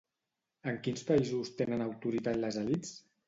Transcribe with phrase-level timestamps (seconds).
[0.71, 2.99] En quins països tenen autoritat les elits?